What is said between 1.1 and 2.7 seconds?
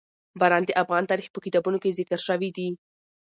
تاریخ په کتابونو کې ذکر شوي دي.